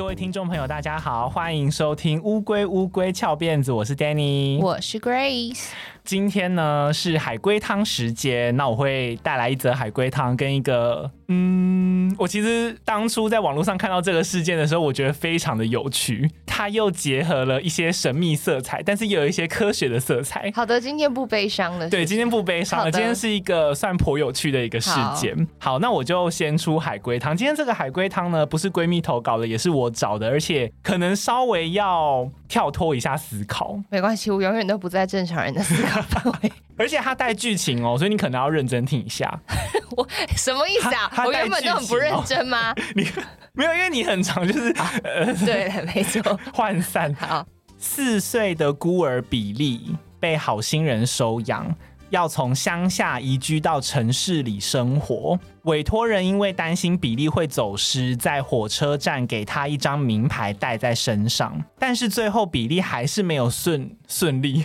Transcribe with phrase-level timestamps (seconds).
[0.00, 5.66] 各位听众朋友，大家好，欢迎收听《乌龟乌龟翘辫子》，我是 Danny，我是 Grace。
[6.02, 20.50] 今天呢是海龟汤时间，那我会带来一则海龟汤跟一个，嗯，我其实当初在网络上看到这个事件的时候，我觉得非常的有趣，它又结合了一些神秘色彩，但是又有一些科学的色彩。
[20.54, 21.88] 好的，今天不悲伤了。
[21.90, 25.36] 对，今天不悲伤了，今天是一个算颇有趣的一个事件。
[25.58, 27.36] 好，好，那我就先出海龟汤。
[27.36, 33.78] 今天这个海龟汤呢，不是闺蜜投稿的，也是我找的，而且可能稍微要跳脱一下思考。
[33.90, 36.52] 没关系，我永远都不在正常人的思考范围。
[36.78, 39.38] 而且它带剧情哦，所以你可能要认真听一下。
[39.96, 41.12] 我什么意思啊？
[41.26, 42.74] 我原本都很不认真吗？
[42.96, 43.06] 你
[43.52, 44.70] 没有，因为你很常就是
[45.04, 46.22] 呃，对，没错，
[46.54, 47.14] 涣散。
[47.14, 47.46] 好，
[47.78, 51.74] 四岁的孤儿比利被好心人收养。
[52.08, 61.62] 要从乡下移居到城市里生活，委托人因为担心比利会走失，在火车站给他一张名牌带在身上。
[61.78, 64.64] 但是最后比利还是没有顺 顺利，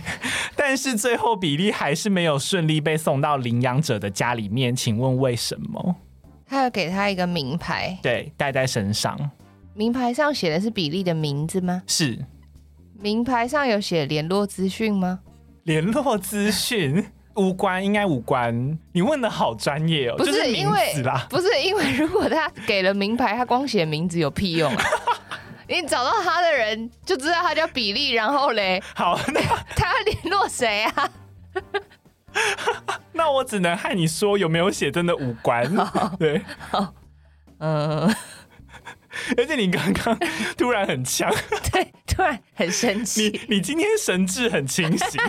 [0.56, 4.76] 但是最后比利还是没有顺利被送到领养者的家里面。
[4.76, 5.96] 请问为什么？
[6.48, 9.32] 他要给他一个名牌，对，带在身上。
[9.74, 11.84] 名牌上写的是比利的名字吗？
[11.88, 12.26] 是。
[12.98, 15.20] 名牌上有写联络资讯吗？
[15.64, 17.06] 联络资讯。
[17.36, 18.78] 无关，应该无关。
[18.94, 24.84] 你问的好专业哦，不是，就是因为不是因为如果他给了名牌，他光写名字有屁用啊？
[25.68, 29.42] 你找到他的人就知道他叫比利，然后嘞，好，那
[29.76, 31.10] 他要联络谁啊？
[33.14, 35.76] 那我只能和你说，有没有写真的无关。
[35.76, 36.94] 好对，好，
[37.60, 38.14] 嗯，
[39.38, 40.18] 而且你刚刚
[40.58, 41.34] 突然很呛，
[41.72, 43.40] 对，突然很生气。
[43.48, 45.22] 你你今天神志很清醒。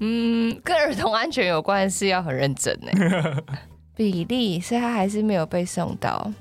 [0.00, 3.42] 嗯，跟儿童安全有关的事要很认真呢。
[3.94, 6.32] 比利，所以他还是没有被送到。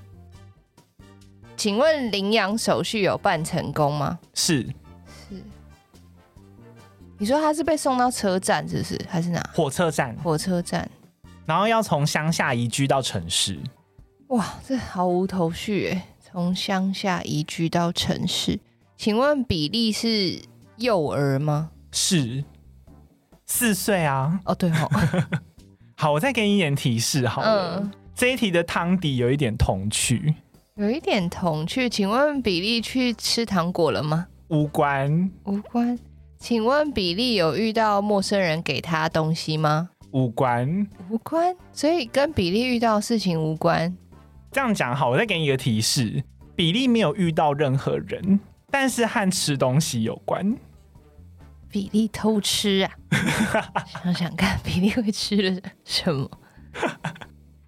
[1.58, 4.18] 请问领养手续有办成功吗？
[4.34, 4.64] 是
[5.30, 5.44] 是。
[7.18, 8.98] 你说他是被送到车站，是不是？
[9.10, 9.42] 还是哪？
[9.54, 10.16] 火车站。
[10.24, 10.90] 火车站。
[11.46, 13.60] 然后要从乡下移居到城市。
[14.28, 16.08] 哇，这毫无头绪哎！
[16.32, 18.58] 从乡下移居到城市，
[18.96, 20.40] 请问比利是
[20.78, 21.72] 幼儿吗？
[21.92, 22.44] 是。
[23.50, 24.40] 四岁啊！
[24.46, 24.90] 哦，对哦。
[25.98, 27.80] 好，我再给你一点提示好了。
[27.80, 30.36] 嗯，这一题的汤底有一点童趣，
[30.76, 31.90] 有一点童趣。
[31.90, 34.28] 请问比利去吃糖果了吗？
[34.50, 35.98] 无关，无关。
[36.38, 39.90] 请问比利有遇到陌生人给他东西吗？
[40.12, 41.54] 无关，无关。
[41.74, 43.94] 所以跟比利遇到的事情无关。
[44.52, 46.24] 这样讲好，我再给你一个提示：
[46.56, 48.40] 比利没有遇到任何人，
[48.72, 50.56] 但是和吃东西有关。
[51.72, 52.92] 比利偷吃啊！
[54.04, 56.30] 想想看，比利会吃了什么？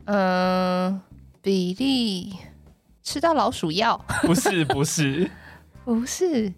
[0.06, 1.02] 嗯、 呃，
[1.42, 2.36] 比利
[3.04, 4.00] 吃到老鼠药？
[4.24, 5.30] 不是，不是，
[5.86, 6.52] 不是。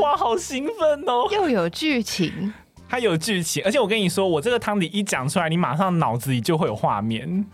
[0.00, 1.28] 哇，好兴奋哦！
[1.32, 2.52] 又有剧情，
[2.88, 7.44] 它有剧情，而且我跟你说，我这个汤底一讲出来，你马上脑子里就会有画面。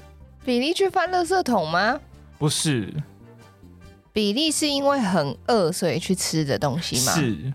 [0.44, 2.00] 比利去翻垃圾桶吗？
[2.38, 2.92] 不是。
[4.12, 7.12] 比利是因为很饿，所以去吃的东西吗？
[7.12, 7.52] 是。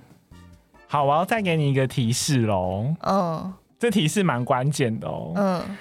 [0.88, 2.96] 好，我要再给你一个提示喽。
[3.02, 5.34] 嗯，这提示蛮关键的哦。
[5.36, 5.78] 嗯，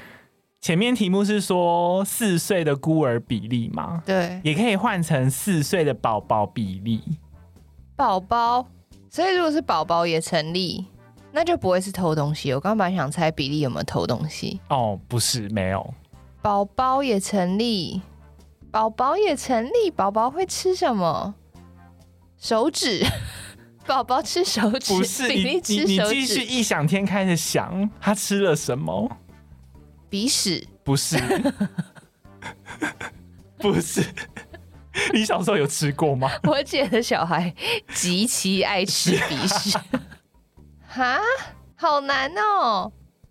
[0.61, 4.03] 前面题目是说四岁的孤儿比例嘛？
[4.05, 7.00] 对，也可以换成四岁的宝宝比例。
[7.94, 8.67] 宝宝，
[9.09, 10.84] 所以如果是宝宝也成立，
[11.31, 12.53] 那就不会是偷东西。
[12.53, 14.61] 我刚刚本来想猜比例有没有偷东西。
[14.69, 15.94] 哦，不是，没有。
[16.43, 18.03] 宝宝也成立，
[18.73, 21.34] 宝宝也成立，宝宝会吃什么？
[22.38, 23.05] 手指。
[23.87, 29.11] 宝宝吃手指，不是你你继续异想天开的想，他吃了什么？
[30.09, 30.67] 鼻屎？
[30.85, 31.17] 不是，
[33.59, 34.05] 不是。
[35.13, 36.31] 你小时候有吃过吗？
[36.45, 37.55] 我姐的小孩
[37.95, 39.79] 极其爱吃鼻屎。
[40.89, 41.19] 哈，
[41.77, 42.91] 好难哦。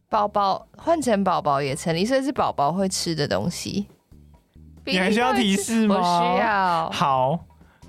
[0.09, 3.87] 宝宝换成宝宝也成立，所以是宝宝会吃的东西。
[4.85, 5.95] 你还需要提示吗？
[5.95, 6.01] 我
[6.35, 6.89] 需要。
[6.91, 7.39] 好。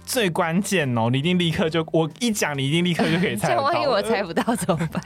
[0.07, 3.61] 最关键哦，你一定立刻就我一讲，你一定立刻就可以猜到。
[3.65, 5.03] 万一我猜不到怎么办？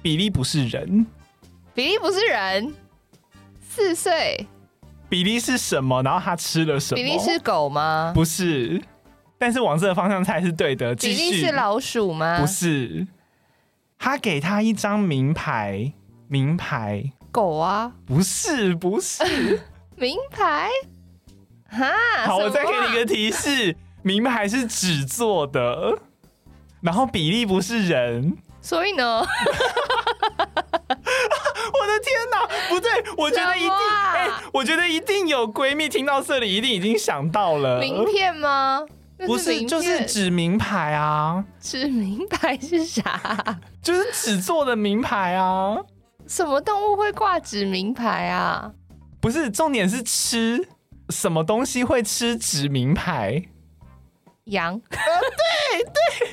[0.00, 1.04] 比利不是人，
[1.74, 2.72] 比利不是人，
[3.60, 4.46] 四岁。
[5.08, 6.02] 比利是什么？
[6.02, 6.96] 然后他吃了什么？
[6.96, 8.12] 比利是狗吗？
[8.14, 8.80] 不是，
[9.38, 10.94] 但是往这个方向猜是对的。
[10.94, 12.38] 比利是老鼠吗？
[12.40, 13.06] 不是，
[13.98, 15.92] 他给他一张名牌，
[16.28, 17.92] 名牌狗啊？
[18.06, 19.22] 不是，不是
[19.96, 20.68] 名牌。
[21.68, 21.92] 哈，
[22.26, 23.76] 好，我再给你一个提示。
[24.02, 25.98] 名牌是纸做的，
[26.80, 29.20] 然后比例不是人，所以呢？
[31.74, 37.78] 我的天哪，不对，我觉得一定，哎、我觉得一定有闺蜜听到这里，一定已经想到了。
[37.78, 38.82] 名片吗？
[39.18, 41.44] 不是，就是指名牌啊。
[41.60, 43.60] 指名牌是啥？
[43.80, 45.76] 就是纸做的名牌啊。
[46.26, 48.72] 什么动物会挂纸名牌啊？
[49.20, 50.68] 不是，重点是吃
[51.10, 53.44] 什么东西会吃纸名牌？
[54.44, 54.80] 羊。
[54.90, 54.98] 呃，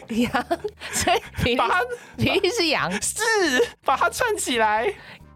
[0.08, 0.46] 对对， 羊。
[0.92, 1.62] 所以比利
[2.18, 3.16] 比利是羊，是
[3.84, 4.94] 把它串起来。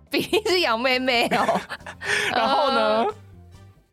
[0.09, 1.61] 比利是羊妹妹哦。
[2.31, 3.05] 然后呢？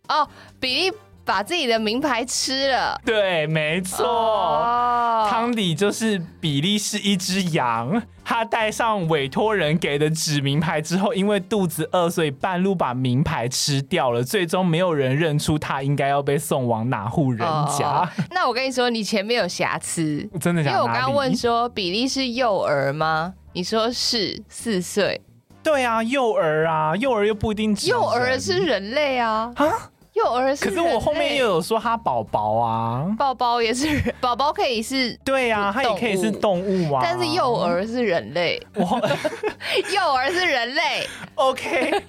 [0.08, 0.28] 哦，
[0.60, 0.96] 比利。
[1.30, 4.04] 把自己的名牌吃了，对，没错。
[4.04, 5.30] Oh.
[5.30, 14.24] 汤底就是比利是一只羊，他带上委托人给的纸名牌之后，因为肚子饿，所以半路把名牌吃掉了。
[14.24, 17.38] 最终没有人认出他应该要被送往哪户人
[17.78, 18.00] 家。
[18.00, 18.08] Oh.
[18.32, 20.76] 那我跟你说，你前面有瑕疵，真的假的？
[20.78, 23.34] 因为我刚刚问说比利是幼儿吗？
[23.52, 25.20] 你说是四岁。
[25.62, 27.76] 对啊，幼儿啊，幼儿又不一定。
[27.86, 29.52] 幼儿是人类啊。
[29.54, 29.70] 啊？
[30.24, 38.82] 幼儿是，可是我后面又有说他宝宝啊，宝宝也是人， 宝宝可以是，对呀、啊，他也可以是动物啊，但是幼儿是人类，我
[39.94, 42.02] 幼儿是人类，OK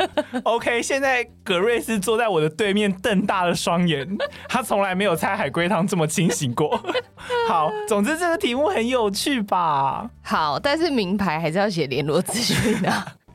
[0.43, 4.07] OK，现在葛瑞斯坐在我的对面，瞪大了双眼，
[4.47, 6.79] 他从来没有猜海龟汤这么清醒过。
[7.47, 10.09] 好，总之这个题目很有趣吧？
[10.23, 12.91] 好，但是名牌还是要写联络资讯的。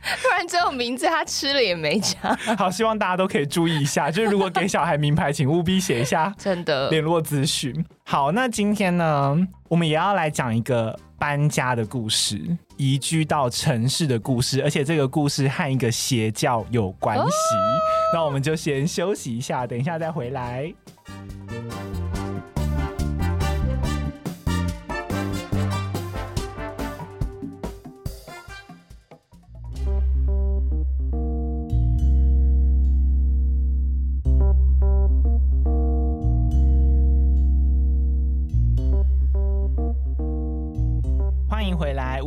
[0.23, 2.37] 不然只有名字，他吃了也没讲。
[2.57, 7.85] 好，希望大家都可以注意一下，就是如果给小孩名牌，请务必写一下 真的联络资讯。
[8.05, 9.37] 好，那今天呢，
[9.69, 12.41] 我们也要来讲一个搬家的故事，
[12.77, 17.23] 移居到城市的故事，而且这个故事和一个邪教有关系。
[17.23, 17.79] 哦、
[18.15, 20.73] 那我们就先休息一下，等一下再回来。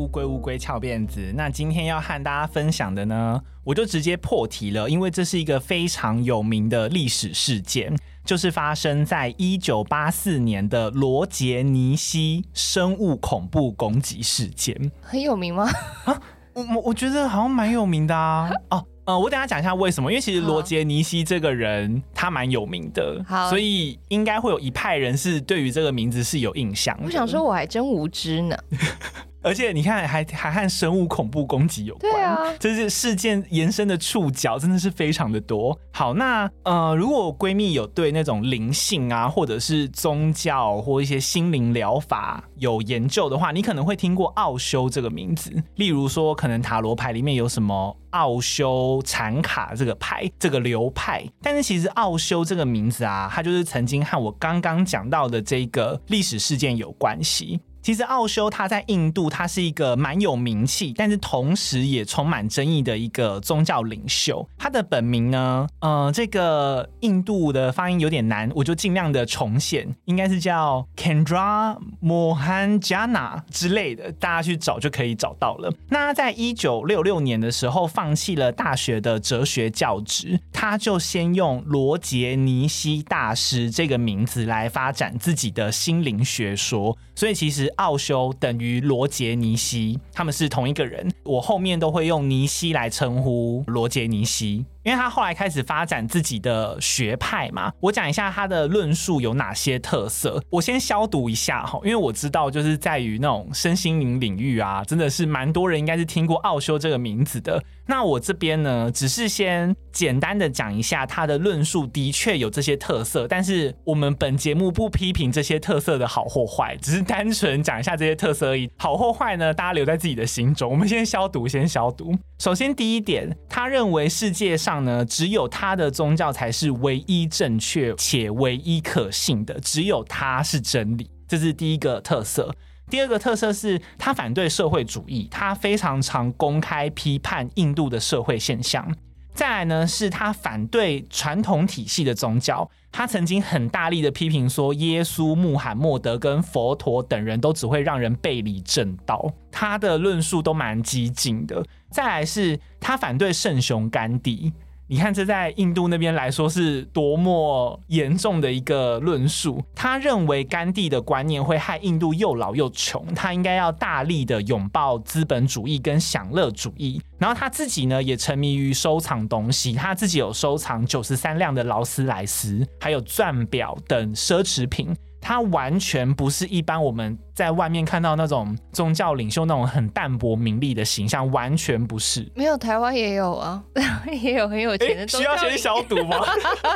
[0.09, 7.95] 龟乌龟翘辫子，那今天要和大家分享的呢，我就直接破题了，因为这是一个非常有名的历史事件，
[8.25, 14.91] 就是发生在一九八四年的罗杰尼西生物恐怖攻击事件。
[15.01, 15.69] 很有名吗？
[16.06, 16.21] 啊，
[16.53, 18.50] 我我我觉得好像蛮有名的啊。
[18.71, 27.03] 哦，呃，我等下讲一下为什么，因为其实罗杰尼西这个人他蛮有名的，好，所以应该会有一派人是对于这个名字是有印象的。
[27.06, 28.57] 我想说我还真无知呢。
[29.41, 35.77] 而且你看还，还还和生物恐怖攻击有关，对啊，这是事件延伸的触角真的是非常的多。
[35.91, 45.51] 好，那呃，如果闺蜜有对那种灵性啊，或者是宗教或一些心灵疗法有研究的话，你可能会听过奥修这个名字。
[45.75, 51.24] 例如说，可能塔罗牌里面有什么奥修禅卡这个牌，这个流派。
[51.42, 57.59] 但是其实奥修这个名字啊，它就是曾经和我刚刚讲到的这个历史事件有关系。
[57.81, 64.48] 其实奥修他在印度，他是一个蛮有名气，但是同时也充满争议的一个宗教领袖。
[64.58, 75.74] 他的本名呢，呃，这个印度的发音有点难，我就尽量的重现，应该是叫 Kendra Mohanjana 之类的，大家去找就可以找到了。
[75.88, 87.69] 那他在一九六六年的时候放弃了大学的哲学教职，他就先用罗杰尼西大师这个名字来发展自己的心灵学说，所以其实。
[87.78, 91.11] 奥修等于罗杰尼西，他们是同一个人。
[91.23, 94.66] 我后面都会用尼西来称呼罗杰尼西。
[94.83, 100.42] 因为他后来开始发展自己的学派嘛，我讲一下他的论述有哪些特色。
[100.50, 107.62] 我先消毒一下哈，因为我知道就是在于那种身心灵领域啊，真的是蛮多人应该是听过奥修这个名字的。
[107.88, 118.69] 那我这边呢，只是先简单的讲一下他的论述，的确有这些特色，但是我们本节目不批评这些特色的好或坏，只是单纯讲一下这些特色而已。
[118.78, 120.71] 好或坏呢，大家留在自己的心中。
[120.71, 122.16] 我们先消毒，先消毒。
[122.38, 124.69] 首先第一点，他认为世界上。
[124.69, 132.54] 上呢，只有他的宗教才是唯一正确且唯一可信的，只有他是真理，这是第一个特色。
[132.88, 138.88] 第二个特色是他反对社会主义，他非常常公开批判印度的社会现象。
[139.33, 151.64] 再来呢，是他反对传统体系的宗教，他曾经很大力的批评说，耶稣、穆罕默德跟佛陀等人都只会让人背离正道，他的论述都蛮激进的。
[151.90, 154.52] 再来是他反对圣雄甘地。
[154.92, 159.64] 你看，这在印度那边来说是多么严重的一个论述。
[159.76, 167.00] 他认为甘地的观念会害印度又老又穷，他应该要大力的拥抱资本主义跟享乐主义。
[167.19, 174.92] 然后他自己呢，也沉迷于收藏东西，他自己有收藏九十三辆的劳斯莱斯，还有钻表等奢侈品。
[175.22, 182.30] 他完全不是一般我们在外面看到那种宗教领袖那种很淡泊名利的形象，完全不是。
[182.36, 183.64] 没有，台湾也有啊，
[184.12, 185.18] 也有很有钱的、欸。
[185.18, 186.18] 需要先消毒吗？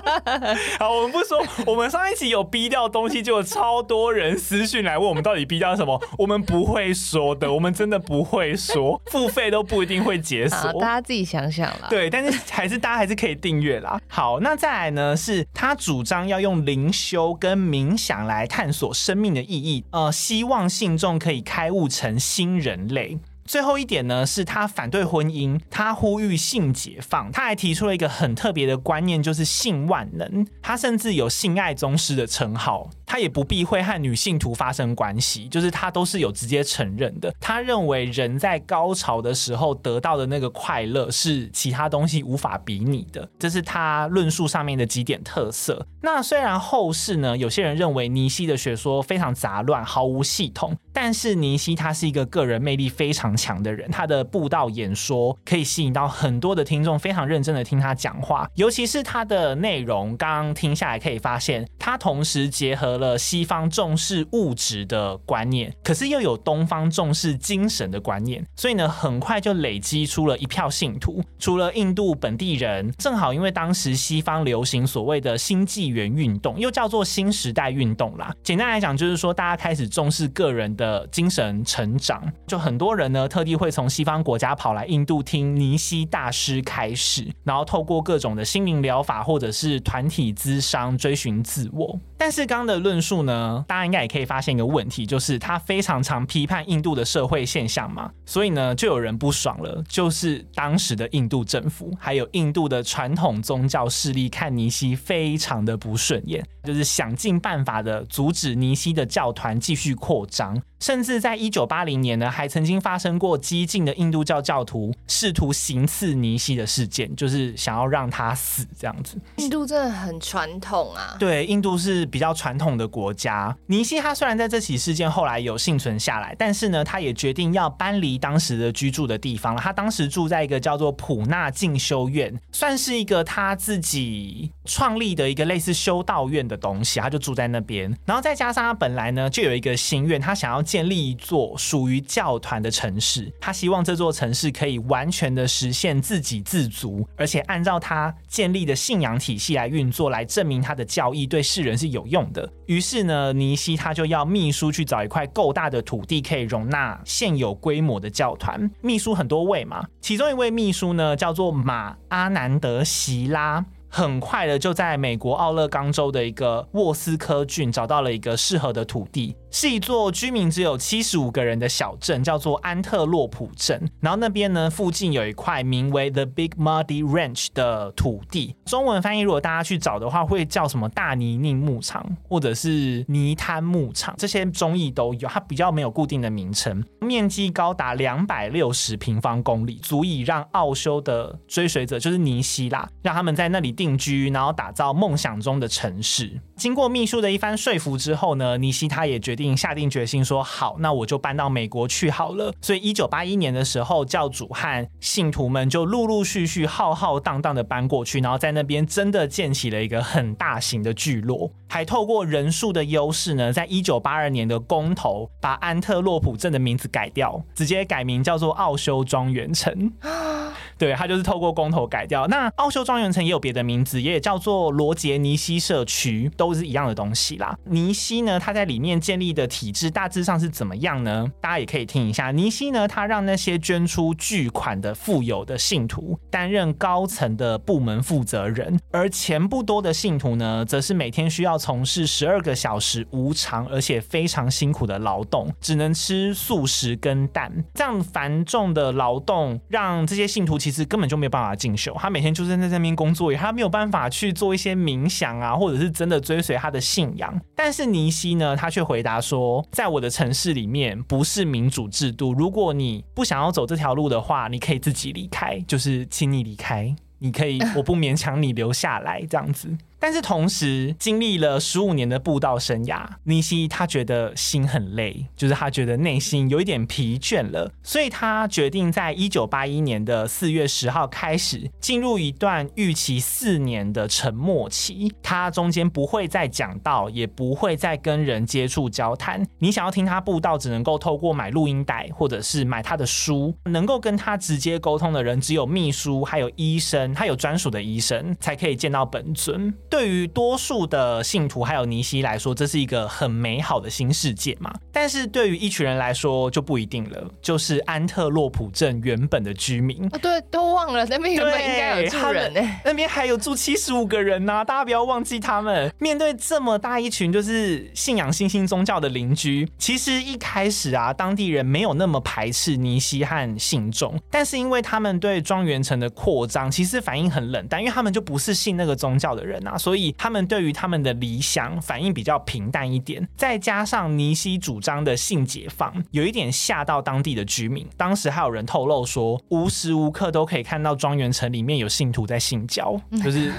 [0.80, 1.46] 好，我们不说。
[1.68, 6.02] 我们上一集有逼掉东西，就有超多人私讯来问我们到底逼掉什么。
[6.18, 10.72] 我们不会说的，我们真的不会说， 付费都不一定会解锁。
[10.80, 11.88] 大家自己想想啦。
[11.90, 14.00] 对，但是还是大家还是可以订阅啦。
[14.08, 15.18] 好，那再来呢？
[15.18, 23.18] 是他主张要用灵修跟冥想来探索生命的意义，呃，希望望信众可以开悟成新人类。
[23.46, 30.46] 最后一点呢，是他反对婚姻，他呼吁性解放，他还提出了一个很特别的观念，就是性万能。
[30.62, 37.34] 他甚至有性爱宗师的称号，他也不避讳和女信徒发生关系，就是他都是有直接承认的。
[37.40, 45.86] 他认为人在高潮的时候得到的那个快乐是其他东西无法比拟的，这是他论述上面的几点特色。
[46.02, 58.48] 那虽然后世呢，有些人认为尼西的学说非常杂乱，毫无系统，但是尼西他是一个个人魅力非常强的人，他的布道演说可以吸引到很多的听众，非常认真的听他讲话。
[58.56, 71.24] 尤其是他的内容，刚刚听下来可以发现，他同时结合了西方重视物质的观念，可是又有东方重视精神的观念，所以呢，很快就累积出了一票信徒。
[71.40, 78.34] 除了印度本地人，正好因为当时西方流行所谓的新纪元运动，又叫做新时代运动啦。
[78.44, 83.28] 简单来讲，就是说大家开始重视个人的的精神成长，就很多人呢。
[83.28, 91.98] 特地会从西方国家跑来印度听尼西大师开始，然后透过各种的心灵疗法或者是团体咨商追寻自我。
[92.24, 110.58] 但是刚刚的论述呢，大家应该也可以发现一个问题，就是他非常常批判印度的社会现象嘛，所以呢就有人不爽了，就是当时的印度政府还有印度的传统宗教势力看尼西非常的不顺眼，就是想尽办法的阻止尼西的教团继续扩张。
[110.80, 119.18] 甚至在一九八零年呢，还曾经发生过激进的印度教教徒试图行刺尼西的事件，就是想要让他死这样子。
[119.38, 121.16] 印度真的很传统啊。
[121.18, 123.58] 对，印度是比较传统的国家。
[123.66, 129.60] 尼西他虽然在这起事件后来有幸存下来，但是呢，他也决定要搬离当时的居住的地方了。
[129.60, 137.96] 他当时住在一个叫做普纳进修院，算是一个他自己创立的一个类似修道院的东西，他就住在那边。
[138.06, 140.64] 然后再加上他本来呢就有一个心愿，他想要。
[140.74, 152.50] 建立一座属于教团的城市，他希望这座城市可以完全的实现自给自足，而且按照他建立的信仰体系来运作，来证明他的教义对世人是有用的。
[152.66, 158.72] 于是呢，尼西他就要秘书去找一块够大的土地，可以容纳现有规模的教团。
[158.82, 163.64] 秘书很多位嘛，其中一位秘书呢叫做马阿南德席拉。
[163.96, 173.80] 很快的就在美国奥勒冈州的一个沃斯科郡找到了一个适合的土地，是一座居民只有七十五个人的小镇，叫做安特洛普镇。
[174.00, 186.84] 然后那边呢，附近有一块名为 The Big Muddy Ranch 的土地，中文翻译如果大家去找的话，会叫什么大泥泞牧场，或者是泥滩牧场，这些中译都有，它比较没有固定的名称。
[187.02, 193.74] 面积高达两百六十平方公里，足以让奥修的追随者，就是尼西啦，让他们在那里。
[193.74, 196.40] 定居，然后打造梦想中的城市。
[196.56, 219.92] 经过秘书的一番说服之后呢，尼西他也决定下定决心说：“好，那我就搬到美国去好了。”所以，一九八一年的时候，教主和信徒们就陆陆续续、浩浩荡荡的搬过去，然后在那边真的建起了一个很大型的聚落，还透过人数的优势呢，在一九八二年的公投，把安特洛普镇的名字改掉，直接改名叫做奥修庄园城。
[220.78, 222.28] 对，他就是透过公投改掉。
[222.28, 227.58] 那奥修庄园城也有别的名字，也叫做罗杰尼西社区，都是一样的东西啦。
[227.66, 231.26] 尼西呢，他在里面建立的体制大致上是怎么样呢？
[231.42, 232.32] 大家也可以听一下。
[232.32, 247.52] 尼西呢，他让那些捐出巨款的富有的信徒担任高层的部门负责人，而钱不多的信徒呢，则是每天需要从事十二个小时无偿而且非常辛苦的劳动，只能吃素食跟蛋。
[247.74, 250.84] 这样繁重的劳动让这些信徒其实。
[250.94, 257.34] 根本就没有办法进修，他每天就是在那边工作，他没有办法去做一些冥想啊，或者是真的追随他的信仰。
[257.56, 269.76] 但是尼西呢，他却回答说，在我的城市里面不是民主制度，如果你不想要走这条路的话，你可以自己离开，就是请你离开，你可以， 我不勉强你留下来这样子。
[270.04, 285.10] 但是同时经历了十五年的布道生涯，尼西他觉得心很累，就是他觉得内心有一点疲倦了，所以他决定在一九八一年的四月十号开始进入一段预期四年的沉默期。
[285.24, 289.42] 他中间不会再讲道，也不会再跟人接触交谈。
[289.60, 299.74] 你想要听他布道，只能够透过买录音带或者是买他的书，能够跟他直接沟通的人只有秘书，还有医生，他有专属的医生才可以见到本尊。
[299.94, 304.74] 对于多数的信徒还有尼西来说，这是一个很美好的新世界嘛。
[304.92, 315.94] 但是对于一群人来说就不一定了，就是安特洛普镇原本的居民，哦，对，都忘了那边原本应该有住人呢，那边还有住七十五个人呢，啊，大家不要忘记他们。
[316.00, 333.28] 面对这么大一群就是信仰新兴宗教的邻居，其实一开始啊，当地人没有那么排斥尼西和信众，但是因为他们对庄园城的扩张其实反应很冷淡，因为他们就不是信那个宗教的人啊，所以他们对于他们的理想反应比较平淡一点。
[333.36, 337.86] 再加上尼西主张的性解放，有一点吓到当地的居民。
[337.98, 343.52] 当时还有人透露说，无时无刻都可以看到庄园城里面有信徒在性交，就是。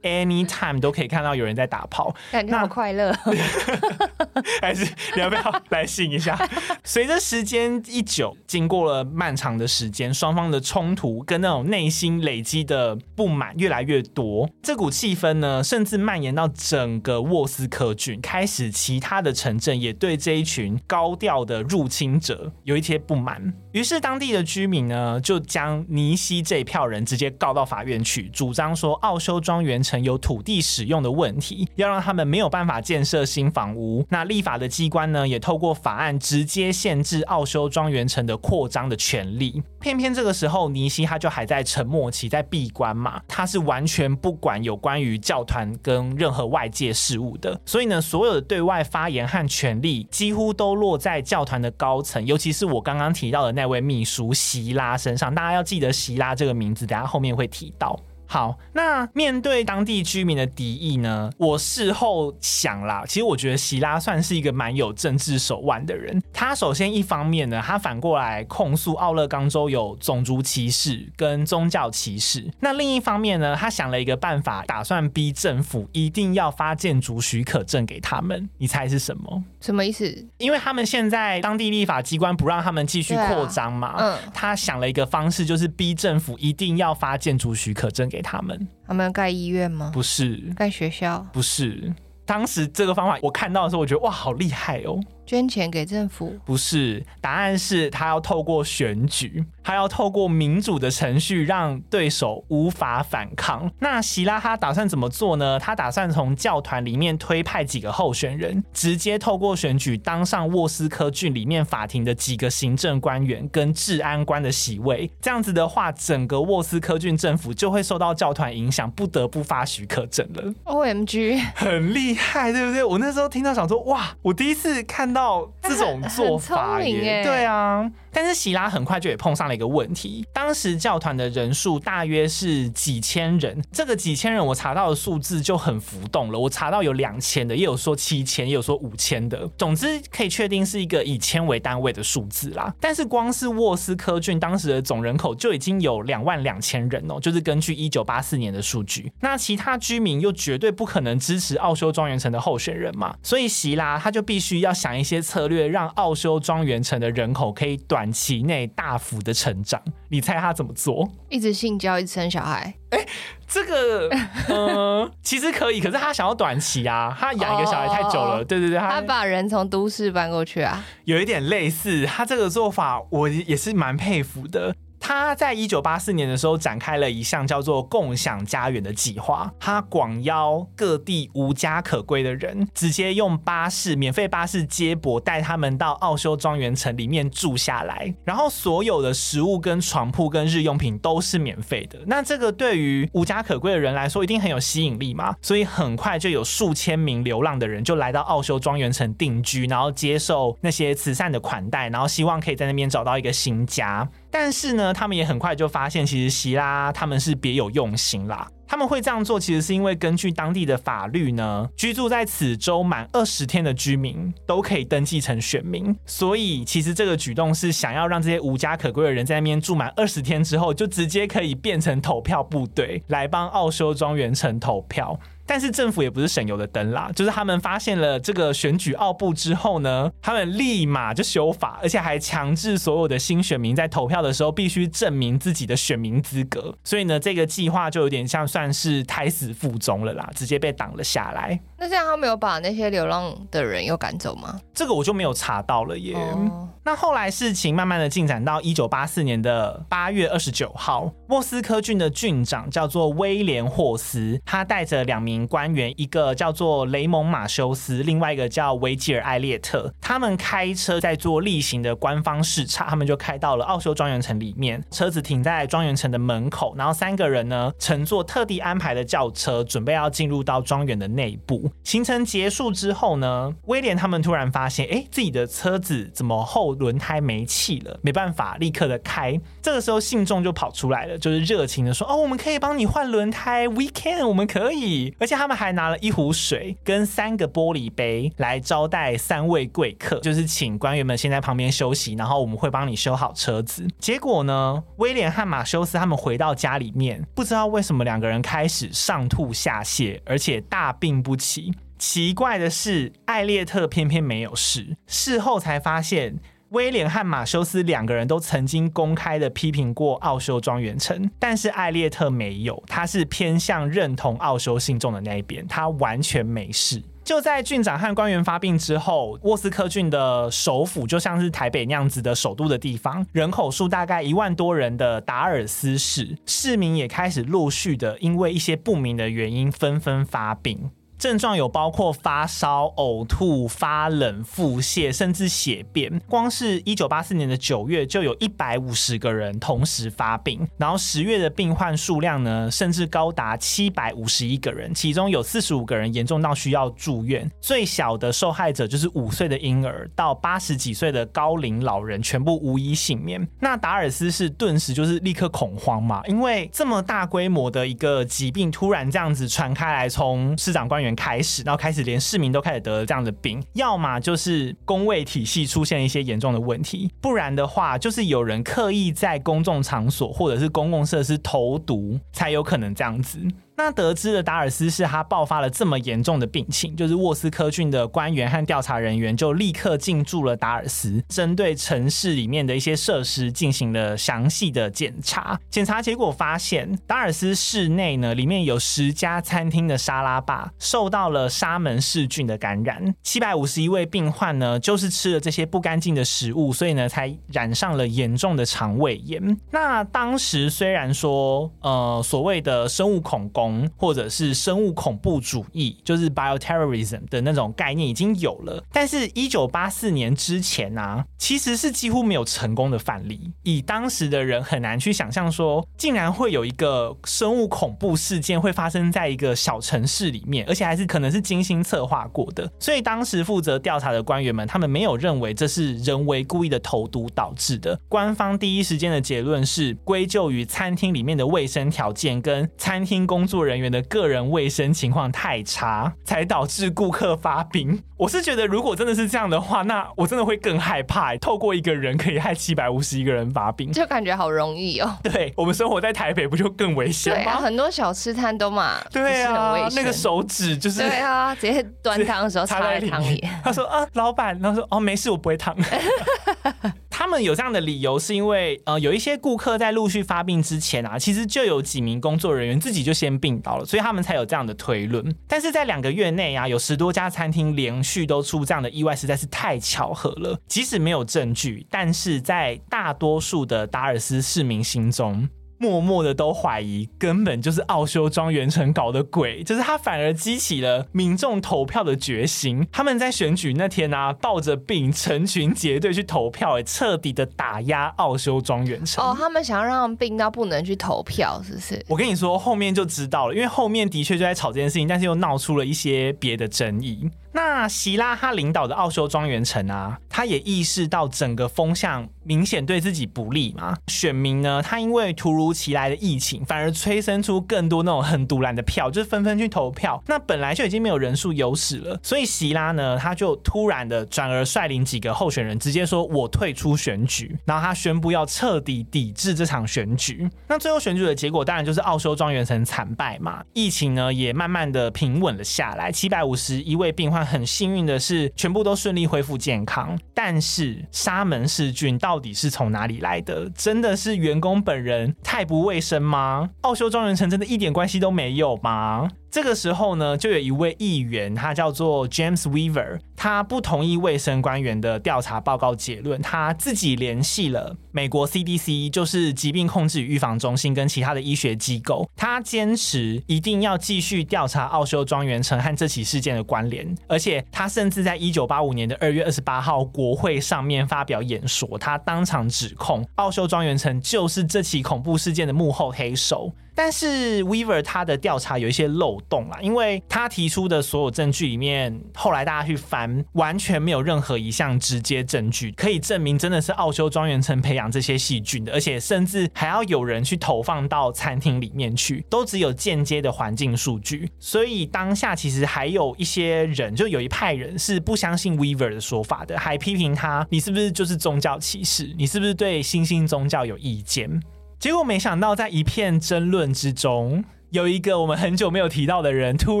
[0.04, 3.10] Anytime 都可以看到有人在打炮，感觉好快乐。
[4.60, 4.84] 还是
[5.14, 6.38] 你要不要来信一下？
[6.84, 23.54] 随着时间一久，经过了漫长的时间，双方的冲突跟那种内心累积的不满越来越多，这股气氛呢，甚至蔓延到整个沃斯科郡，开始其他的城镇也对这一群高调的入侵者有一些不满。
[23.72, 34.04] 于是当地的居民呢，就将尼西这一票人直接告到法院去，主张说奥修庄园城有土地使用的问题，要让他们没有办法建设新房屋。
[34.08, 39.62] 那立法的机关呢，也透过法案直接限制奥修庄园城的扩张的权利。
[39.80, 47.60] 偏偏这个时候，尼西他就还在沉默期，在闭关嘛，他是完全不管有关于教团跟任何外界事务的。
[47.66, 55.34] 所以呢，所有的对外发言和权力几乎都落在教团的高层，尤其是我刚刚提到的那位秘书席拉身上。
[55.34, 57.98] 大家要记得席拉这个名字，等下后面会提到。
[58.26, 61.30] 好，那面对当地居民的敌意呢？
[61.38, 66.22] 我事后想啦，其实我觉得席拉算是一个蛮有政治手腕的人。
[66.32, 72.50] 他首先一方面呢，他反过来控诉奥勒冈州有种族歧视跟宗教歧视。
[72.60, 78.48] 那另一方面呢，他想了一个办法，打算逼政府一定要发建筑许可证给他们。
[78.58, 79.44] 你猜是什么？
[79.64, 80.04] 什么意思？
[80.36, 83.88] 因为他们现在当地立法机关不让他们继续扩张嘛。
[83.88, 84.30] 啊、嗯。
[84.34, 88.68] 他想了一个方式，就是逼政府一定要发建筑许可证给他们。
[88.86, 89.90] 他们要盖医院吗？
[89.94, 90.52] 不是。
[90.54, 91.26] 盖学校？
[91.32, 91.90] 不是。
[92.26, 95.00] 当时这个方法我看到的时候，我觉得哇，好厉害哦！
[95.26, 96.36] 捐钱给政府？
[96.44, 103.70] 不是，答案是他要透过选举，他要透过民主的程序，让对手无法反抗。
[103.78, 105.58] 那席拉哈打算怎么做呢？
[105.58, 115.10] 他打算从教团里面推派几个候选人，直接透过选举当上沃斯科郡里面法庭的几个行政官员跟治安官的席位。
[115.20, 120.54] 这样子的话，整个沃斯科郡政府就会受到教团影响，不得不发许可证了。
[120.64, 122.84] OMG，很厉害，对不对？
[122.84, 127.90] 我那时候听到想说，哇，我第一次看到这种做法耶，对啊。
[128.14, 142.72] 但是席拉很快就也碰上了一个问题，当时教团的人数大约是几千人，这个几千人我查到的数字就很浮动了，我查到有两千的，也有说七千，也有说五千的，总之可以确定是一个以千为单位的数字啦。
[142.80, 161.08] 但是光是沃斯科郡当时的总人口就已经有两万两千人哦，就是根据一九八四年的数据，那其他居民又绝对不可能支持奥修庄园城的候选人嘛，所以席拉他就必须要想一些策略，让奥修庄园城的人口可以短期内大幅的成长，你猜他怎么做？
[161.28, 162.74] 一直性交，一直生小孩。
[162.90, 163.08] 哎、欸，
[163.48, 164.08] 这个，
[164.48, 168.38] 嗯、呃，其实可以，可是他想要短期啊，他养一个小孩太久了。
[168.40, 172.06] 哦、对对对，他，他把人从都市搬过去啊，有一点类似。
[172.06, 174.74] 他这个做法，我也是蛮佩服的。
[175.06, 191.98] 他在一九八四年的时候展开了一项叫做“共享家园”的计划，他广邀各地无家可归的人，直接用巴士免费巴士接驳，带他们到奥修庄园城里面住下来，然后所有的食物跟床铺跟日用品都是免费的。
[192.06, 204.08] 那这个对于无家可归的人来说，一定很有吸引力嘛，所以很快就有数千名流浪的人就来到奥修庄园城定居，然后接受那些慈善的款待，然后希望可以在那边找到一个新家。
[204.36, 208.48] 但是呢，他们也很快就发现，其实希拉他们是别有用心啦。
[208.66, 215.96] 他们会这样做，其实是因为根据当地的法律呢，居住在此州满二十天的居民都可以登记成选民。
[216.04, 225.16] 所以，其实这个举动是想要让这些无家可归的人在那边住满二十天之后，就直接可以变成投票部队，来帮奥修庄园城投票。
[225.46, 236.74] 但是政府也不是省油的灯啦，就是他们发现了这个选举奥布之后呢，他们立马就修法，而且还强制所有的新选民在投票的时候必须证明自己的选民资格。
[236.84, 241.58] 所以呢，这个计划就有点像算是胎死腹中了啦，直接被挡了下来。
[241.76, 244.58] 那这样他没有把那些流浪的人又赶走吗？
[244.72, 246.14] 这个我就没有查到了耶。
[246.14, 246.68] Oh.
[246.86, 271.70] 那后来事情慢慢的进展到一九八四年的八月二十九号，莫斯科郡的郡长叫做威廉霍斯，他带着两名官员，一个叫做雷蒙马修斯，另外一个叫维吉尔艾列特，他们开车在做例行的官方视察，他们就开到了奥修庄园城里面，车子停在庄园城的门口，然后三个人呢乘坐特地安排的轿车，准备要进入到庄园的内部。
[271.82, 279.38] 行程结束之后呢，威廉他们突然发现，哎，自己的车子怎么后轮胎没气了，没办法立刻的开。
[279.62, 293.88] 这个时候信众就跑出来了，就是热情的说：“哦，我们可以帮你换轮胎，We can，我们可以。”而且他们还拿了一壶水跟三个玻璃杯来招待三位贵客，就是请官员们先在旁边休息，然后我们会帮你修好车子。
[293.98, 301.72] 结果呢，威廉和马修斯他们回到家里面，不知道为什么两个人开始上吐下泻，而且大病不起。
[301.96, 304.94] 奇怪的是，艾列特偏偏没有事。
[305.06, 306.38] 事后才发现，
[306.74, 317.00] 威廉和马修斯两个人都曾经公开的批评过奥修庄园城，但是艾列特没有，他是偏向认同奥修信众的那一边，他完全没事。
[317.22, 330.90] 就在郡长和官员发病之后，莫斯科郡的首府就像是台北那样子的首都的地方，人口数大概一万多人的达尔斯市，市民也开始陆续的因为一些不明的原因纷纷发病。
[331.24, 336.20] 症状有包括发烧、呕吐、发冷、腹泻，甚至血便。
[336.28, 340.68] 光是一九八四年的九月，就有一百五十个人同时发病。
[340.76, 347.50] 然后十月的病患数量呢，甚至高达七百五十一个人，其中有四十五个人严重到需要住院。
[347.58, 353.48] 最小的受害者就是五岁的婴儿，到八十几岁的高龄老人，全部无一幸免。
[353.60, 373.38] 那达尔斯是顿时就是立刻恐慌嘛，因为这么大规模的一个疾病突然这样子传开来，从市长官员开始，然后开始连市民都开始得了这样的病，要么就是工位体系出现一些严重的问题，不然的话就是有人刻意在公众场所或者是公共设施投毒，才有可能这样子。
[373.76, 385.58] 那得知了达尔斯是他爆发了这么严重的病情，就是沃斯科郡的官员和调查人员就立刻进驻了达尔斯，针对城市里面的一些设施进行了详细的检查。
[385.70, 399.58] 检查结果发现，达尔斯市内呢，里面有十家餐厅的沙拉吧受到了沙门氏菌的感染，七百五十一位病患呢，就是吃了这些不干净的食物，所以呢才染上了严重的肠胃炎。
[399.72, 403.63] 那当时虽然说，呃，所谓的生物恐攻。
[403.96, 413.50] 或者是生物恐怖主义，就是 bioterrorism 的那种概念已经有了，但是一九八四年之前啊，其实是几乎没有成功的范例。
[413.62, 422.70] 以当时的人很难去想象说，竟然会有一个生物恐怖事件会发生在一个小城市里面，而且还是可能是精心策划过的。
[422.78, 427.98] 所以当时负责调查的官员们，他们没有认为这是人为故意的投毒导致的。
[428.08, 433.53] 官方第一时间的结论是归咎于餐厅里面的卫生条件跟餐厅工作。
[433.54, 438.02] 做人员的个人卫生情况太差，才导致顾客发病。
[438.16, 441.36] 我是觉得，如果真的是这样的话，那我真的会更害怕。
[441.36, 445.16] 透过一个人可以害七百五十一个人发病，就感觉好容易哦。
[445.22, 447.42] 对，我们生活在台北，不就更危险吗？
[447.44, 453.46] 对啊，很多小吃摊都嘛，对啊，那个手指就是对啊，直接端汤的时候 插在汤里。
[453.62, 455.76] 他说啊，老板，他说哦，没事，我不会烫。
[457.16, 465.32] 他们有这样的理由，是因为呃，有一些顾客在陆续发病之前啊，其实就有几名工作人员自己就先病倒了，所以他们才有这样的推论。
[465.46, 470.58] 但是在两个月内啊，有十多家餐厅连续都出这样的意外，实在是太巧合了。
[470.66, 475.48] 即使没有证据，但是在大多数的达尔斯市民心中。
[475.78, 482.86] 默默的都怀疑，根本就是奥修庄园城搞的鬼，就是他反而激起了民众投票的决心。
[482.92, 489.24] 他们在选举那天啊，抱着病成群结队去投票，哎，彻底的打压奥修庄园城。
[489.24, 492.04] 哦，他们想要让病到不能去投票，是不是？
[492.08, 497.28] 我跟你说，后面就知道了，因为后面的确就在吵这件事情，但是又闹出了一些别的争议。
[497.54, 503.96] 那希拉他领导的奥修庄园城啊，他也意识到整个风向明显对自己不利嘛。
[504.08, 510.20] 选民呢，他因为突如其来的疫情，反而催生出更多那种很独揽的票，就是纷纷去投票。
[510.26, 520.50] 那本来就已经没有人数优势了，所以希拉呢，他就突然的转而率领几个候选人，直接说我退出选举，然后他宣布要彻底抵制这场选举。
[520.66, 530.18] 那最后选举的结果当然就是奥修庄园城惨败嘛，疫情呢也慢慢的平稳了下来，七百五十一位病患很幸运的是全部都顺利恢复健康。
[530.32, 533.68] 但是沙门氏菌到底是从哪里来的？
[533.70, 536.70] 真的是员工本人太不卫生吗？
[536.82, 539.28] 奥修庄园城真的一点关系都没有吗？
[539.54, 566.72] 这个时候呢，就有一位议员，他叫做 James Weaver，他不同意卫生官员的调查报告结论，他自己联系了美国 CDC，就是疾病控制与预防中心跟其他的医学机构，他坚持一定要继续调查奥修庄园城和这起事件的关联，而且他甚至在一九八五年的二月二十八号国会上面发表演说，他当场指控奥修庄园城就是这起恐怖事件的幕后黑手。
[566.94, 584.48] 但是 Weaver 他的调查有一些漏洞啊，因为他提出的所有证据里面，后来大家去翻，完全没有任何一项直接证据可以证明真的是奥修庄园城培养这些细菌的，而且甚至还要有人去投放到餐厅里面去，都只有间接的环境数据。
[584.58, 592.32] 所以当下其实还有一些人，就有一派人是不相信 Weaver 的说法的，还批评他，你是不是就是宗教歧视？
[592.38, 594.62] 你是不是对新兴宗教有意见？
[594.98, 600.00] 结果没想到，在一片争论之中，有一个我们很久没有提到的人突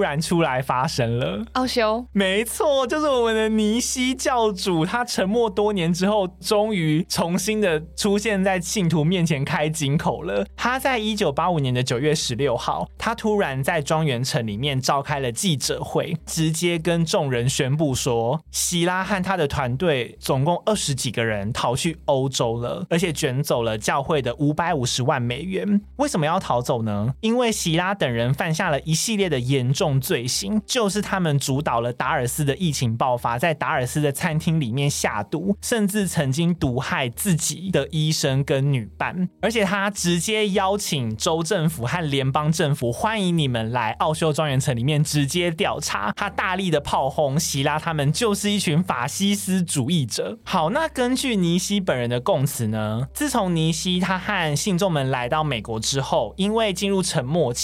[0.00, 1.44] 然出来发声了。
[1.52, 4.84] 奥修，没错，就是我们的尼西教主。
[4.84, 10.44] 他沉默多年之后，终于重新的出现在信徒面前开金口了。
[10.56, 25.80] 他在一九八五年的九月十六号，他突然在庄园城里面召开了记者会，直接跟众人宣布说，希拉和他的团队总共二十几个人逃去欧洲了，而且卷走了教会的五百五十万美元。
[25.98, 27.14] 为什么要逃走呢？
[27.20, 27.83] 因为希拉。
[27.84, 46.10] 他等人犯下了一系列的严重罪行，就是他们主导了达尔斯的疫情爆发，在达尔斯的餐厅里面下毒，甚至曾经毒害自己的医生跟女伴，而且他直接邀请州政府和联邦政府欢迎你们来奥修庄园城里面直接调查。
[46.16, 50.38] 他大力的炮轰席拉他们就是一群法西斯主义者。
[50.42, 57.63] 好，那根据尼西本人的供词呢，自从尼西他和信众们来到美国之后，因为进入沉默期。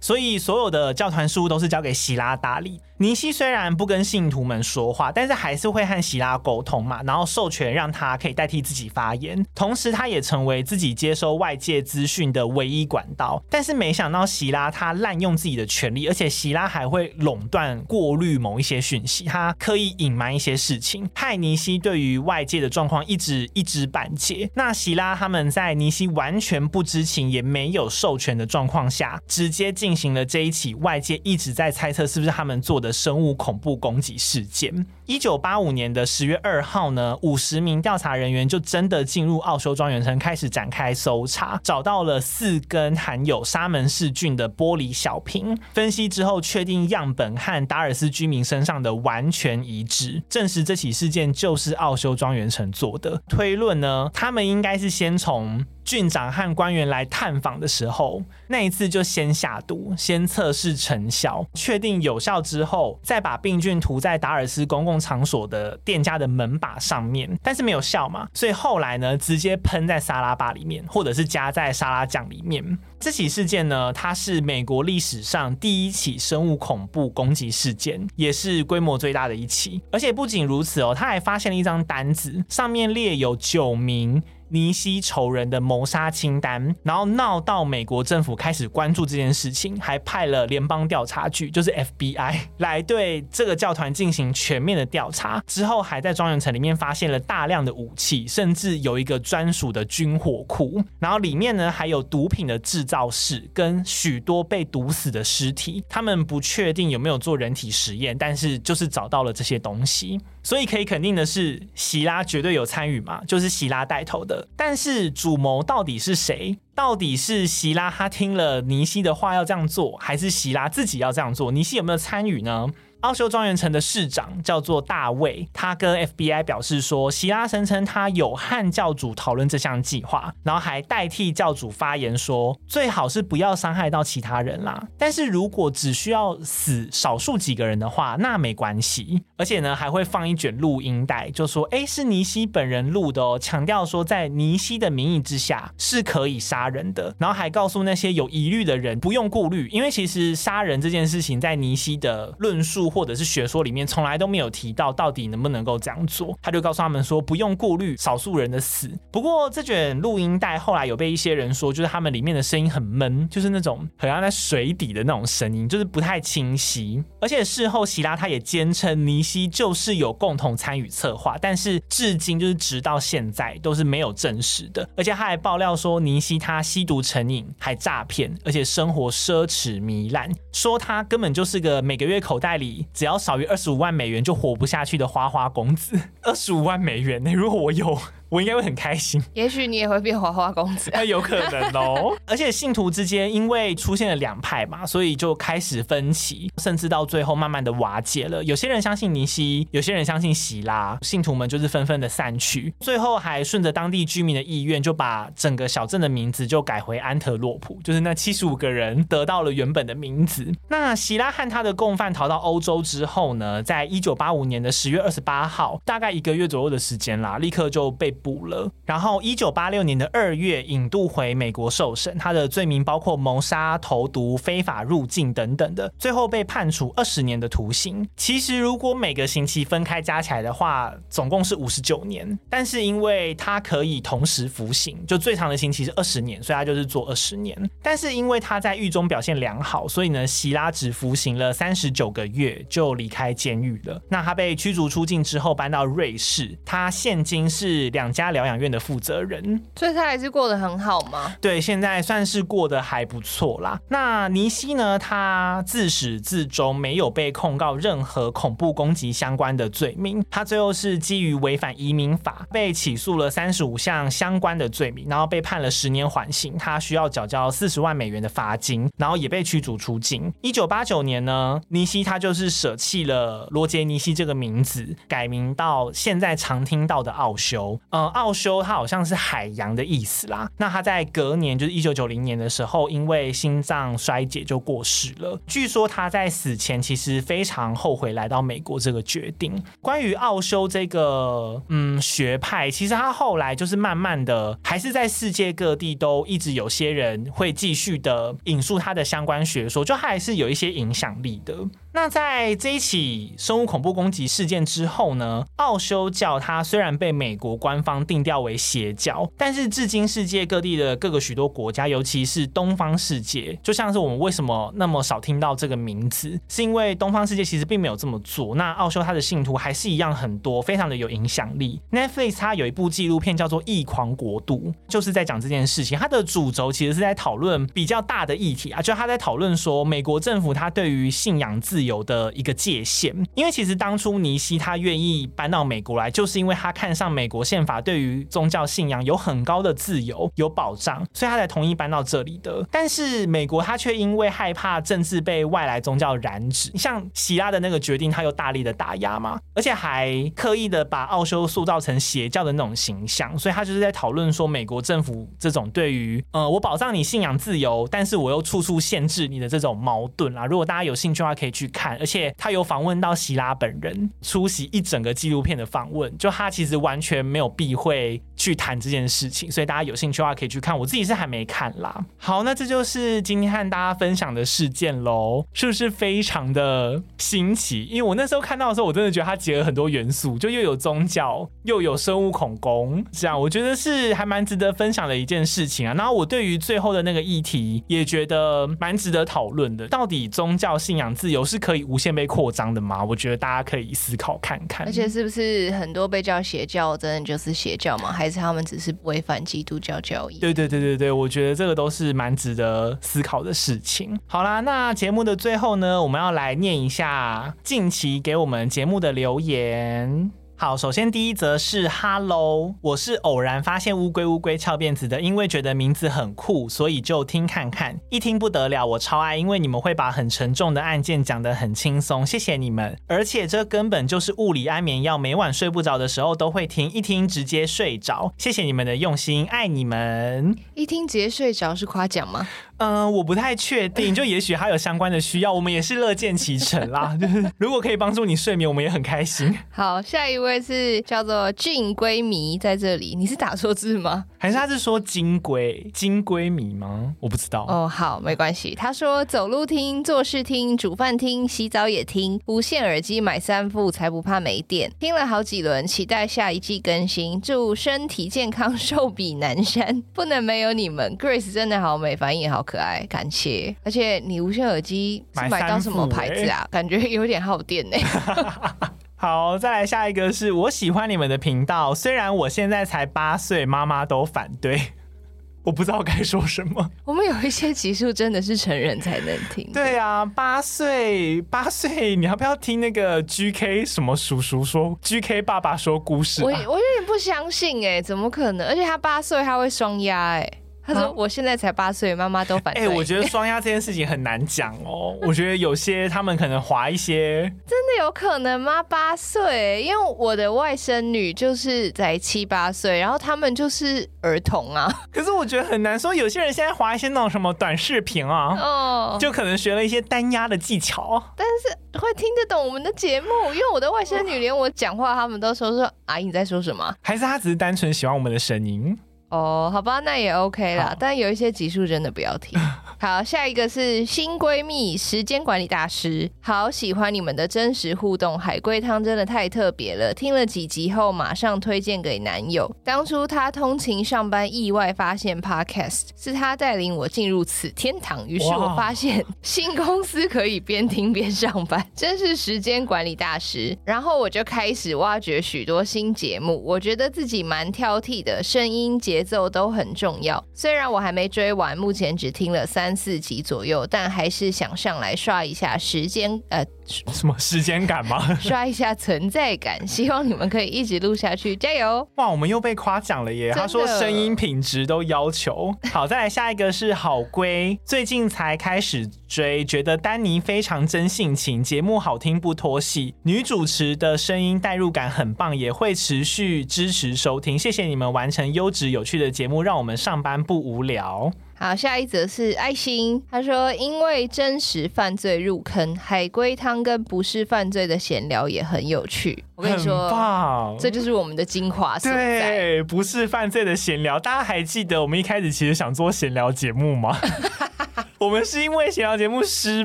[0.00, 2.80] 所以所有的教团书都是交给希拉打理。
[3.04, 13.44] 尼西虽然不跟信徒们说话，但是还是会和希拉沟通嘛，然后授权让他可以代替自己发言，同时他也成为自己接收外界资讯的唯一管道。
[13.50, 24.48] 但是没想到希拉他滥用自己的权力，而且希拉还会垄断、过滤某一些讯息，他刻意隐瞒一些事情，害尼西对于外界的状况一直一知半解。
[24.54, 32.93] 那希拉他们在尼西完全不知情也没有授权的状况下，直接进行了这一起外界一直在猜测是不是他们做的。
[32.94, 34.86] 生物恐怖攻击事件。
[35.06, 45.58] 一九八五年的十月二号呢，五十名调查人员就真的进入奥修庄园城，开始展开搜查，找到了四根含有沙门氏菌的玻璃小瓶。
[45.74, 53.20] 分析之后，确定样本和达尔斯居民身上的完全一致，证实这起事件就是奥修庄园城做的。
[53.28, 55.66] 推论呢，他们应该是先从。
[55.84, 72.78] 郡长和官员来探访的时候，那一次就先下毒，先测试成效，确定有效之后，再把病菌涂在达尔斯公共场所的店家的门把上面，但是没有效嘛，所以后来呢，直接喷在沙拉吧里面，或者是加在沙拉酱里面。
[72.98, 79.82] 这起事件呢，它是美国历史上第一起生物恐怖攻击事件，也是规模最大的一起。
[79.92, 84.22] 而且不仅如此哦，他还发现了一张单子，上面列有九名。
[84.54, 95.42] 尼西仇人的谋杀清单，然后闹到美国政府开始关注这件事情，还派了联邦调查局，就是 FBI 来对这个教团进行全面的调查。
[95.44, 105.82] 之后还在庄园城里面发现了大量的武器，甚至有一个专属的军火库，然后里面呢还有毒品的制造室跟许多被毒死的尸体。
[105.88, 110.20] 他们不确定有没有做人体实验，但是就是找到了这些东西。
[110.44, 114.46] 所以可以肯定的是，席拉绝对有参与嘛，就是席拉带头的。
[114.54, 116.56] 但是主谋到底是谁？
[116.74, 121.50] 到底是席拉他听了尼西的话要这样做，还是席拉自己要这样做？
[121.50, 122.68] 尼西有没有参与呢？
[123.04, 134.82] 奥修庄园城的市长叫做大卫，他跟 FBI 表示说，希拉声称他有和教主讨论这项计划，然后还代替教主发言说，最好是不要伤害到其他人啦。
[134.96, 139.22] 但是如果只需要死少数几个人的话，那没关系。
[139.36, 158.88] 而且呢，还会放一卷录音带，就说，哎，是尼西本人录的哦，强调说在尼西的名义之下是可以杀人的，然后还告诉那些有疑虑的人不用顾虑，因为其实杀人这件事情在尼西的论述或者是学说里面从来都没有提到到底能不能够这样做，他就告诉他们说不用顾虑少数人的死。
[159.10, 167.02] 不过这卷录音带后来有被一些人说，就是他们里面的声音很闷，就是那种好像在水底的那种声音，就是不太清晰。
[167.20, 174.88] 而且事后希拉他也坚称尼西就是有共同参与策划，但是至今就是直到现在都是没有证实的。
[174.96, 185.98] 而且他还爆料说尼西他吸毒成瘾，还诈骗，而且生活奢侈糜烂，说他根本就是个每个月口袋里只要少于二十五万美元就活不下去的花花公子。
[186.22, 187.32] 二十五万美元呢？
[187.32, 187.98] 如果我有。
[188.34, 192.12] 我应该会很开心， 也许你也会变花花公子，那 有可能哦。
[192.26, 198.42] 而且信徒之间因为出现了两派嘛，所以就开始分歧，甚至到最后慢慢的瓦解了。
[198.42, 210.52] 有些人相信尼西，有些人相信希拉，信徒们就是纷纷的散去，最后还顺着当地居民的意愿，就把整个小镇的名字就改回安特洛普，就是那七十五个人得到了原本的名字。
[210.68, 218.12] 那希拉和他的共犯逃到欧洲之后呢，在一九八五年的十月二十八号，大概一个月左右的时间啦，立刻就被。
[218.24, 228.08] 捕了，然后一九八六年的二月引渡回美国受审，他的罪名包括谋杀、投毒、非法入境等等的，最后被判处二十年的徒刑。
[228.16, 237.54] 其实如果每个刑期分开加起来的话，总共是五十九年，但是因为他可以同时服刑，就最长的刑期是二十年，所以他就是做二十年。
[237.82, 244.00] 但是因为他在狱中表现良好，所以呢，希拉只服刑了三十九个月就离开监狱了。
[244.08, 251.34] 那他被驱逐出境之后搬到瑞士，他现今是两家疗养院的负责人，所以他还是过得很好吗？
[251.42, 253.78] 对，现在算是过得还不错啦。
[253.88, 254.94] 那尼西呢？
[254.96, 260.24] 他自始至终没有被控告任何恐怖攻击相关的罪名。
[260.30, 266.56] 他最后是基于违反移民法被起诉了三十五项相关的罪名，然后被判了十年缓刑。
[266.56, 270.32] 他需要缴交四十万美元的罚金，然后也被驱逐出境。
[270.42, 277.78] 一九八九年呢，尼西他就是舍弃了罗杰尼西这个名字，改名到现在常听到的奥修。
[277.94, 278.08] 嗯。
[278.14, 280.48] 奥修，他好像是海洋的意思啦。
[280.58, 285.40] 那他在隔年，就是一九九零年的时候，因为心脏衰竭就过世了。
[285.46, 289.62] 据说他在死前其实非常后悔来到美国这个决定。
[289.80, 301.54] 关于奥修这个嗯学派，其实他后来就是慢慢的，还是在世界各地都一直有些人会继续的引述他的相关学说，就还是有一些影响力的。
[301.96, 318.56] 那在这一起生物恐怖攻击事件之后呢，奥修教它虽然被美国官方定调为邪教，但是至今世界各地的各个许多国家，尤其是东方世界，就像是我们为什么那么少听到这个名字，是因为东方世界其实并没有这么做。
[318.56, 321.80] 那奥修他的信徒还是一样很多，非常的有影响力。
[321.92, 324.56] Netflix 它有一部纪录片叫做《异狂国度》，
[324.88, 325.96] 就是在讲这件事情。
[325.96, 342.66] 它的主轴其实是在讨论比较大的议题啊，就他在讨论说美国政府它对于信仰自由的一个界限，因为其实当初尼西他愿意搬到美国来，就是因为他看上美国宪法对于宗教信仰有很高的自由有保障，所以他才同意搬到这里的。
[342.70, 360.46] 但是美国他却因为害怕政治被外来宗教染指，像希拉的那个决定，他又大力的打压嘛，而且还刻意的把奥修塑造成邪教的那种形象，所以他就是在讨论说美国政府这种对于呃我保障你信仰自由，但是我又处处限制你的这种矛盾啦。
[360.46, 361.70] 如果大家有兴趣的话，可以去。
[361.74, 370.78] 看，而且他有访问到希拉本人，出席一整个纪录片的访问，就他其实完全没有避讳去谈这件事情，所以大家有兴趣的话可以去看。
[370.78, 372.04] 我自己是还没看啦。
[372.16, 377.84] 好，那这就是今天和大家分享的事件喽，是不是非常的新奇？
[377.84, 385.94] 因为我那时候看到的时候，我真的觉得它结合很多元素，就又有宗教，又有生物恐攻，这样我觉得是还蛮值得分享的一件事情啊。
[385.94, 393.02] 然后我对于最后的那个议题也觉得蛮值得讨论的，到底宗教信仰自由是可以无限被扩张的吗？
[393.02, 394.86] 我觉得大家可以思考看看。
[394.86, 398.12] 而且是不是很多被叫邪教，真的就是邪教吗？
[398.12, 400.38] 还是他们只是违反基督教教义？
[400.40, 404.14] 对对对对对，我觉得这个都是蛮值得思考的事情。
[404.26, 410.43] 好啦，那节目的最后呢，我们要来念一下近期给我们节目的留言。
[410.56, 432.46] 好，首先第一则是 Hello，我是偶然发现乌龟乌龟翘辫子的，因为觉得名字很酷，所以就听看看，一听不得了，我超爱，因为你们会把很沉重的案件讲得很轻松，谢谢你们，而且这根本就是物理安眠药，每晚睡不着的时候都会听，一听直接睡着，谢谢你们的用心，爱你们，一听直接睡着是夸奖吗？
[432.78, 437.16] 嗯、呃，我不太确定， 就也许他有相关的需要，我们也是乐见其成啦。
[437.20, 439.56] 就是如果可以帮助你睡眠，我们也很开心。
[439.70, 444.24] 好，下一位是叫做俊龟迷，在这里，你是打错字吗？
[444.38, 447.14] 还是他是说金龟金龟迷吗？
[447.20, 447.64] 我不知道。
[447.68, 448.74] 哦，好，没关系。
[448.74, 454.90] 他说走路听、做事听、煮饭听、洗澡也听，无线耳机买三副才不怕没电。
[454.98, 457.40] 听了好几轮，期待下一季更新。
[457.40, 460.02] 祝身体健康，寿比南山。
[460.12, 462.63] 不能没有你们，Grace 真的好美，反应也好。
[462.64, 463.74] 可爱，感谢。
[463.84, 466.62] 而且你无线耳机是买到什么牌子啊？
[466.62, 468.04] 欸、感觉有点耗电呢、欸。
[469.16, 474.78] 好，再来下一个是我喜欢你们的频道，虽然我现在才八岁，妈妈都反对，
[475.64, 476.90] 我不知道该说什么。
[477.06, 479.66] 我们有一些集数真的是成人才能听。
[479.72, 486.44] 对啊，八岁，八岁，你要不要听那个 GK 什么叔叔说？GK 爸爸说故事、啊？
[486.44, 488.68] 我我有点不相信哎、欸，怎么可能？
[488.68, 490.50] 而且他八岁他会双压哎。
[490.86, 495.16] 他说：“我现在才八岁，妈妈都反对。”哎、欸，我觉得双压这件事情很难讲哦。
[495.26, 498.82] 我觉得有些他们可能滑一些，真的有可能吗？
[498.82, 504.92] 八岁，因为我的外甥女就是在七八岁，然后他们就是儿童啊。
[505.10, 513.28] 可是我觉得很难说，有些人现在滑一些那种什么短视频啊，哦，就可能学了一些单压的技巧，但是会听得懂我们的节目。
[513.52, 516.94] 因为我的外甥女连我讲话，他们都说说阿姨你在说什么？
[517.00, 518.98] 还是他只是单纯喜欢我们的声音？
[519.34, 520.94] 哦，好吧，那也 OK 啦。
[520.96, 522.56] 但有一些集数真的不要听。
[523.00, 530.14] 好，下一个是新闺蜜时间管理大师，好喜欢你们的真实互动，海龟汤真的太特别了。
[530.14, 532.70] 听了几集后，马上推荐给男友。
[532.84, 538.26] 当初他通勤上班，意外发现 Podcast，是他带领我进入此天堂。
[538.28, 543.76] 于是我发现新公司可以边听边上班，真是时间管理大师。
[543.84, 549.23] 然后我就开始挖掘许多新节目，我觉得自己蛮挑剔的，声音节。
[549.24, 558.22] 节奏都很重要，虽然我还没追完，目前只听了三四集左右，但还是想上来刷一下时间，呃， 什么时间感吗？
[558.38, 562.06] 刷一下存在感，希望你们可以一直录下去，加油！
[562.16, 563.52] 哇，我们又被夸奖了耶！
[563.52, 566.06] 他说声音品质都要求好。
[566.06, 581.32] 再来下一个是好龟，最近才开始追，觉得丹尼非常真性情，节目好听不脱戏，女主持的声音代入感很棒，也会持续支持收听，谢谢你们完成优质有趣的节目，让我们上班不无聊。
[581.56, 589.44] 好，下一则是爱心，他说因为真实犯罪入坑，海龟汤跟不是犯罪的闲聊也很有趣。
[589.54, 592.50] 我跟你说，棒这就是我们的精华所在。
[592.50, 597.16] 对，不是犯罪的闲聊，大家还记得我们一开始其实想做闲聊节目吗？
[598.18, 599.84] 我们是因为闲聊节目失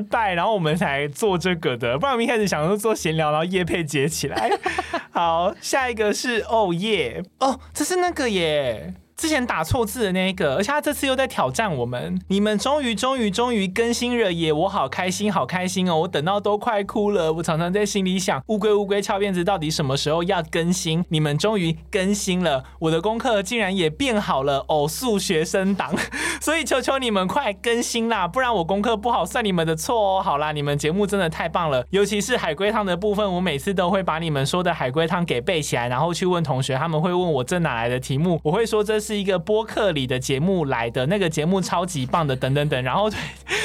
[0.00, 1.98] 败，然后我们才做这个的。
[1.98, 4.50] 不然我们一开始想说做闲聊，然后叶配接起来。
[5.10, 8.94] 好，下一个是哦耶哦，这是那个耶。
[9.20, 12.18] 之前打错字的那个，而且他这次又在挑战我们。
[12.28, 14.50] 你们终于、终于、终于更新了耶！
[14.50, 15.94] 我好开心，好开心哦！
[15.94, 17.30] 我等到都快哭了。
[17.30, 21.04] 我常常在心里想，乌龟乌龟翘辫子到底什么时候要更新？
[21.10, 25.94] 你们终于更新了，我的功课竟然也变好了，偶数学生党。
[26.40, 30.22] 所以求求你们快更新啦，不然我功课不好算你们的错哦。
[30.22, 39.09] 好啦，你们节目真的太棒了，尤其是海龟汤的部分，我每次都会把你们说的海龟汤给背起来，然后去问同学，他们会问我这哪来的题目，我会说这是。
[39.10, 43.18] 是一个播客里的节目来的，那个节目超级棒的，等等等， 然后推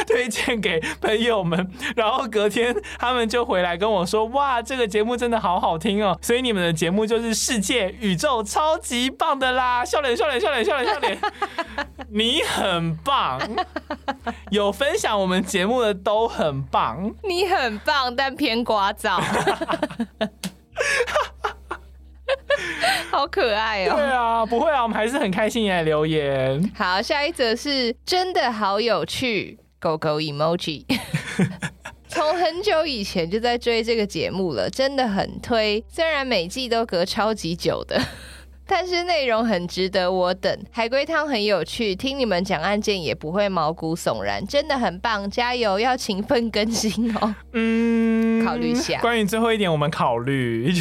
[0.07, 9.85] 推荐给朋友们，然后隔天他们就回来跟我说，哇，这个节目真的好好听哦，所以你们的节目就是世界宇宙超级棒的啦！
[9.85, 11.15] 笑脸笑脸笑脸笑脸笑脸，
[12.09, 13.39] 你很棒，
[14.49, 19.21] 有分享我们节目的都很棒，你很棒，但偏聒噪。
[23.11, 23.95] 好可爱哦！
[23.95, 26.71] 对啊，不会啊，我们还是很开心来留言。
[26.75, 30.85] 好，下一则是真的好有趣，狗狗 emoji。
[32.07, 35.83] 从很久以前就在追这个节目了，真的很推。
[35.89, 38.01] 虽然每季都隔超级久的，
[38.65, 40.57] 但是内容很值得我等。
[40.71, 47.35] 海龟汤很有趣，听你们讲案件也不会毛骨悚然，真的很棒，加油，要勤奋更新哦。
[47.51, 48.99] 嗯，考虑一下。
[49.01, 50.71] 关于最后一点，我们考虑。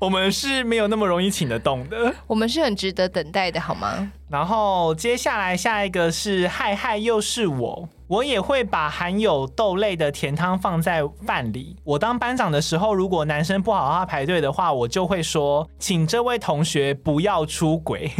[0.00, 4.10] 我们是没有那么容易请得动的，我们是很值得等待的，好吗？
[4.30, 11.76] 然后接下来下一个是嗨嗨，又是我，我也会把含有豆类的甜汤放在饭里。
[11.84, 18.10] 我当班长的时候，如果男生不好好排队的话，我就会说，请这位同学不要出轨。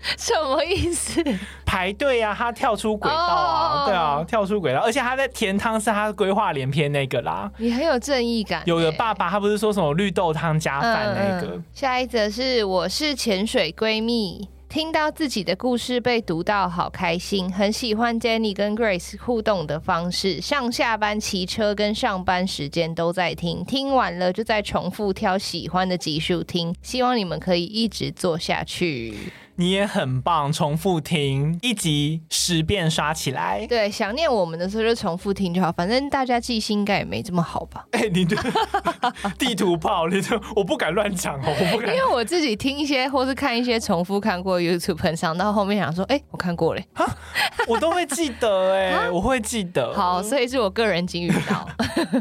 [0.16, 1.22] 什么意思？
[1.66, 3.88] 排队啊，他跳出轨道啊，oh.
[3.88, 7.50] 对啊，跳出轨道，而且他在甜汤是他规划连篇那个啦。
[7.58, 8.62] 你很有正义感。
[8.64, 11.48] 有的爸爸他不是说什么绿豆汤加饭那个。
[11.48, 11.64] 嗯嗯。
[11.74, 29.14] 下一则是我是潜水闺蜜，听到自己的故事被读到好开心，很喜欢 Jenny 跟 Grace 互动的方式，上下班骑车跟上班时间都在听，听完了就再重复挑喜欢的集数听，希望你们可以一直做下去。
[29.60, 33.66] 你也很棒，重复听一集十遍刷起来。
[33.66, 37.84] 对，想念我们的时候就重复听就好，反正大家记性应该也没这么好吧？
[37.90, 38.36] 哎、欸，你这
[39.36, 41.92] 地图炮，你这我不敢乱讲哦，我不敢。
[41.92, 46.86] 因为我自己听一些或是看一些重复看过 YouTube 上，到后面想说，哎、欸，我看过嘞，
[47.66, 49.92] 我都会记得哎、 欸，我会记得。
[49.92, 51.68] 好，所以是我个人金鱼脑。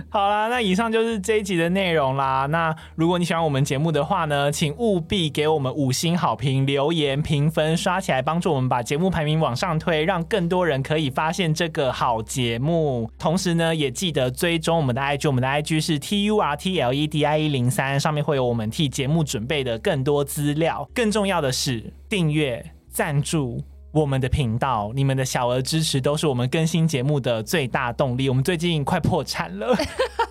[0.09, 2.47] 好啦，那以上就是这一集的内容啦。
[2.47, 7.21] 那如果你喜欢我们节目的话呢，请务必给我们五星好评，留言。
[7.27, 13.11] 评分刷起来，帮助我们把节目排名往上推，让更多人可以发现这个好节目。
[13.19, 20.89] 同时呢，也记得追踪我们的 IG，我们的 IG 是 T U R T L E D I 一零三，上面会有我们替节目准备的更多资料。
[20.95, 23.61] 更重要的是，订阅、赞助。
[24.01, 28.29] 我们的频道，你们的小额支持都是我们更新节目的最大动力。
[28.29, 29.75] 我们最近快破产了，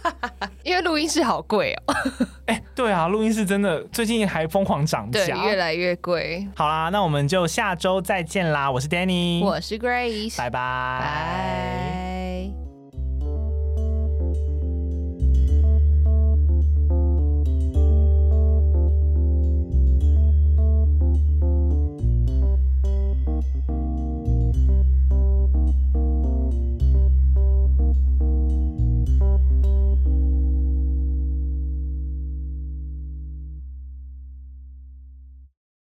[0.62, 1.94] 因为录音室好贵哦。
[2.46, 6.46] 哎、欸，对啊，录音室真的最近还疯狂涨价，越来越贵。
[6.54, 8.70] 好啦，那我们就下周再见啦！
[8.70, 11.66] 我是 Danny，我是 Grace，拜拜。